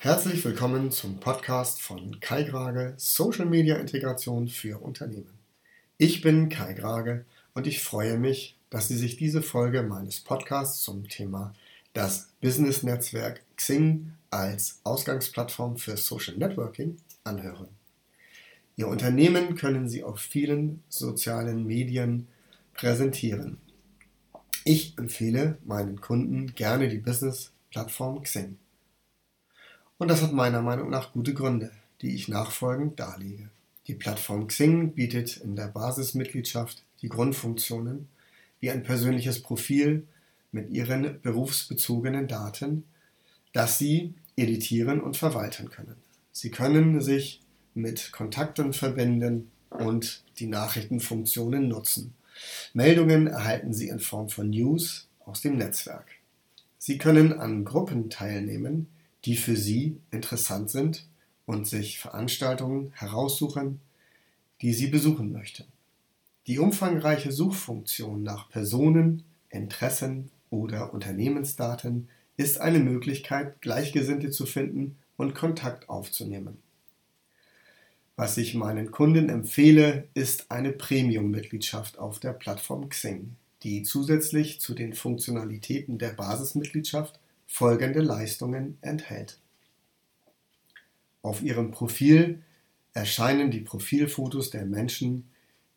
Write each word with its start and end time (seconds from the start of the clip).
Herzlich 0.00 0.44
willkommen 0.44 0.92
zum 0.92 1.18
Podcast 1.18 1.82
von 1.82 2.20
Kai 2.20 2.44
Grage 2.44 2.94
Social 2.98 3.46
Media 3.46 3.74
Integration 3.78 4.46
für 4.46 4.80
Unternehmen. 4.80 5.36
Ich 5.96 6.20
bin 6.20 6.48
Kai 6.48 6.74
Grage 6.74 7.24
und 7.52 7.66
ich 7.66 7.82
freue 7.82 8.16
mich, 8.16 8.56
dass 8.70 8.86
Sie 8.86 8.96
sich 8.96 9.16
diese 9.16 9.42
Folge 9.42 9.82
meines 9.82 10.20
Podcasts 10.20 10.84
zum 10.84 11.08
Thema 11.08 11.52
das 11.94 12.28
Business 12.40 12.84
Netzwerk 12.84 13.42
Xing 13.56 14.12
als 14.30 14.78
Ausgangsplattform 14.84 15.78
für 15.78 15.96
Social 15.96 16.36
Networking 16.36 16.98
anhören. 17.24 17.66
Ihr 18.76 18.86
Unternehmen 18.86 19.56
können 19.56 19.88
Sie 19.88 20.04
auf 20.04 20.20
vielen 20.20 20.80
sozialen 20.88 21.66
Medien 21.66 22.28
präsentieren. 22.72 23.58
Ich 24.64 24.96
empfehle 24.96 25.58
meinen 25.64 26.00
Kunden 26.00 26.54
gerne 26.54 26.88
die 26.88 26.98
Business-Plattform 26.98 28.22
Xing. 28.22 28.58
Und 29.98 30.08
das 30.08 30.22
hat 30.22 30.32
meiner 30.32 30.62
Meinung 30.62 30.90
nach 30.90 31.12
gute 31.12 31.34
Gründe, 31.34 31.72
die 32.00 32.14
ich 32.14 32.28
nachfolgend 32.28 32.98
darlege. 33.00 33.50
Die 33.88 33.94
Plattform 33.94 34.46
Xing 34.46 34.92
bietet 34.92 35.38
in 35.38 35.56
der 35.56 35.66
Basismitgliedschaft 35.66 36.84
die 37.02 37.08
Grundfunktionen 37.08 38.08
wie 38.60 38.70
ein 38.70 38.84
persönliches 38.84 39.42
Profil 39.42 40.06
mit 40.52 40.70
ihren 40.70 41.20
berufsbezogenen 41.20 42.28
Daten, 42.28 42.84
das 43.52 43.78
Sie 43.78 44.14
editieren 44.36 45.00
und 45.00 45.16
verwalten 45.16 45.68
können. 45.68 45.96
Sie 46.32 46.50
können 46.50 47.00
sich 47.00 47.40
mit 47.74 48.12
Kontakten 48.12 48.72
verbinden 48.72 49.50
und 49.70 50.22
die 50.38 50.46
Nachrichtenfunktionen 50.46 51.68
nutzen. 51.68 52.14
Meldungen 52.72 53.26
erhalten 53.26 53.74
Sie 53.74 53.88
in 53.88 53.98
Form 53.98 54.28
von 54.28 54.50
News 54.50 55.08
aus 55.24 55.40
dem 55.40 55.56
Netzwerk. 55.56 56.06
Sie 56.78 56.98
können 56.98 57.32
an 57.32 57.64
Gruppen 57.64 58.10
teilnehmen, 58.10 58.86
die 59.24 59.36
für 59.36 59.56
Sie 59.56 60.00
interessant 60.10 60.70
sind 60.70 61.06
und 61.46 61.66
sich 61.66 61.98
Veranstaltungen 61.98 62.92
heraussuchen, 62.94 63.80
die 64.60 64.72
Sie 64.72 64.88
besuchen 64.88 65.32
möchten. 65.32 65.64
Die 66.46 66.58
umfangreiche 66.58 67.32
Suchfunktion 67.32 68.22
nach 68.22 68.48
Personen, 68.48 69.24
Interessen 69.50 70.30
oder 70.50 70.94
Unternehmensdaten 70.94 72.08
ist 72.36 72.60
eine 72.60 72.78
Möglichkeit, 72.78 73.60
Gleichgesinnte 73.60 74.30
zu 74.30 74.46
finden 74.46 74.96
und 75.16 75.34
Kontakt 75.34 75.88
aufzunehmen. 75.88 76.58
Was 78.16 78.36
ich 78.36 78.54
meinen 78.54 78.90
Kunden 78.90 79.28
empfehle, 79.28 80.08
ist 80.14 80.50
eine 80.50 80.72
Premium-Mitgliedschaft 80.72 81.98
auf 81.98 82.18
der 82.18 82.32
Plattform 82.32 82.88
Xing, 82.88 83.36
die 83.62 83.82
zusätzlich 83.82 84.60
zu 84.60 84.74
den 84.74 84.94
Funktionalitäten 84.94 85.98
der 85.98 86.10
Basismitgliedschaft 86.10 87.20
folgende 87.48 88.00
Leistungen 88.00 88.78
enthält. 88.82 89.40
Auf 91.22 91.42
Ihrem 91.42 91.72
Profil 91.72 92.42
erscheinen 92.94 93.50
die 93.50 93.60
Profilfotos 93.60 94.50
der 94.50 94.64
Menschen, 94.64 95.28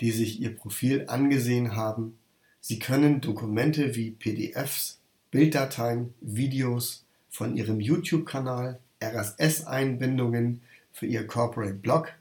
die 0.00 0.10
sich 0.10 0.40
Ihr 0.40 0.54
Profil 0.54 1.06
angesehen 1.08 1.74
haben. 1.74 2.18
Sie 2.60 2.78
können 2.78 3.22
Dokumente 3.22 3.96
wie 3.96 4.10
PDFs, 4.10 5.00
Bilddateien, 5.30 6.12
Videos 6.20 7.06
von 7.30 7.56
Ihrem 7.56 7.80
YouTube-Kanal, 7.80 8.78
RSS-Einbindungen 9.02 10.60
für 10.92 11.06
Ihr 11.06 11.26
Corporate 11.26 11.72
Blog 11.74 12.12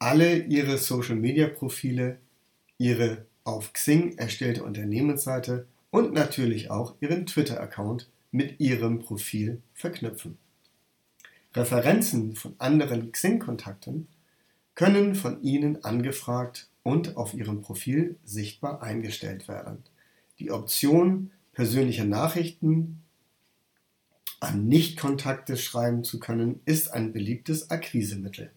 alle 0.00 0.38
ihre 0.38 0.78
Social-Media-Profile, 0.78 2.16
ihre 2.78 3.26
auf 3.44 3.74
Xing 3.74 4.16
erstellte 4.16 4.64
Unternehmensseite 4.64 5.66
und 5.90 6.14
natürlich 6.14 6.70
auch 6.70 6.94
ihren 7.00 7.26
Twitter-Account 7.26 8.08
mit 8.30 8.60
ihrem 8.60 9.00
Profil 9.00 9.60
verknüpfen. 9.74 10.38
Referenzen 11.54 12.36
von 12.36 12.54
anderen 12.58 13.10
Xing-Kontakten 13.10 14.06
können 14.74 15.14
von 15.14 15.42
Ihnen 15.42 15.84
angefragt 15.84 16.68
und 16.82 17.16
auf 17.16 17.34
Ihrem 17.34 17.60
Profil 17.60 18.16
sichtbar 18.24 18.82
eingestellt 18.82 19.48
werden. 19.48 19.82
Die 20.38 20.52
Option, 20.52 21.32
persönliche 21.52 22.04
Nachrichten 22.04 23.02
an 24.38 24.68
Nichtkontakte 24.68 25.56
schreiben 25.56 26.04
zu 26.04 26.18
können, 26.18 26.60
ist 26.64 26.88
ein 26.92 27.12
beliebtes 27.12 27.70
Akquisemittel. 27.70 28.52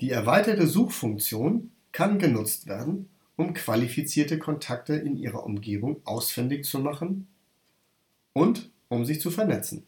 Die 0.00 0.10
erweiterte 0.10 0.66
Suchfunktion 0.66 1.72
kann 1.90 2.18
genutzt 2.18 2.66
werden, 2.66 3.08
um 3.36 3.54
qualifizierte 3.54 4.38
Kontakte 4.38 4.94
in 4.94 5.16
Ihrer 5.16 5.44
Umgebung 5.44 6.00
ausfindig 6.04 6.64
zu 6.64 6.78
machen 6.78 7.26
und 8.32 8.70
um 8.88 9.04
sich 9.04 9.20
zu 9.20 9.30
vernetzen. 9.30 9.84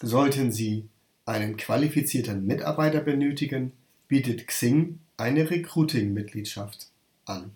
Sollten 0.00 0.52
Sie 0.52 0.88
einen 1.24 1.56
qualifizierten 1.56 2.46
Mitarbeiter 2.46 3.00
benötigen, 3.00 3.72
bietet 4.08 4.46
Xing 4.46 5.00
eine 5.16 5.50
Recruiting-Mitgliedschaft 5.50 6.88
an, 7.24 7.52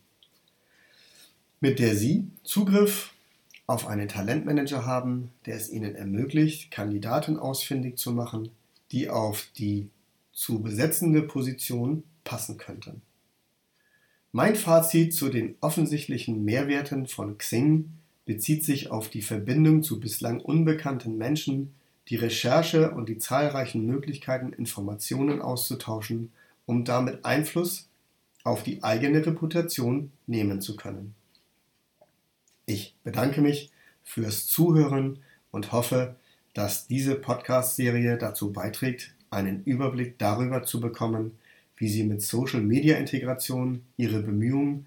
mit 1.61 1.79
der 1.79 1.95
Sie 1.95 2.29
Zugriff 2.43 3.13
auf 3.67 3.87
einen 3.87 4.09
Talentmanager 4.09 4.85
haben, 4.85 5.31
der 5.47 5.57
es 5.57 5.71
Ihnen 5.71 5.95
ermöglicht, 5.95 6.71
Kandidaten 6.71 7.37
ausfindig 7.39 7.99
zu 7.99 8.13
machen, 8.13 8.51
die 8.91 9.09
auf 9.09 9.47
die 9.57 9.91
zu 10.33 10.61
besetzende 10.61 11.23
Positionen 11.23 12.03
passen 12.25 12.57
könnten. 12.57 13.03
Mein 14.33 14.57
Fazit 14.57 15.15
zu 15.15 15.29
den 15.29 15.57
offensichtlichen 15.61 16.45
Mehrwerten 16.45 17.07
von 17.07 17.37
Xing 17.39 17.91
bezieht 18.25 18.65
sich 18.65 18.91
auf 18.91 19.09
die 19.09 19.23
Verbindung 19.23 19.83
zu 19.83 20.01
bislang 20.01 20.41
unbekannten 20.41 21.17
Menschen, 21.17 21.75
die 22.09 22.17
Recherche 22.17 22.91
und 22.91 23.09
die 23.09 23.19
zahlreichen 23.19 23.87
Möglichkeiten, 23.87 24.53
Informationen 24.53 25.41
auszutauschen, 25.41 26.33
um 26.67 26.85
damit 26.85 27.25
Einfluss 27.25 27.89
auf 28.45 28.63
die 28.63 28.83
eigene 28.83 29.25
Reputation 29.25 30.11
nehmen 30.27 30.61
zu 30.61 30.77
können. 30.77 31.15
Ich 32.67 32.95
bedanke 33.05 33.41
mich 33.41 33.71
fürs 34.03 34.47
Zuhören 34.47 35.19
und 35.51 35.73
hoffe, 35.73 36.17
dass 36.55 36.87
diese 36.87 37.15
Podcast-Serie 37.15 38.19
dazu 38.19 38.53
beiträgt, 38.53 39.15
einen 39.31 39.63
Überblick 39.65 40.19
darüber 40.19 40.65
zu 40.65 40.81
bekommen, 40.81 41.39
wie 41.77 41.89
Sie 41.89 42.05
mit 42.05 42.23
Social-Media-Integration 42.23 43.83
Ihre 43.97 44.21
Bemühungen 44.21 44.87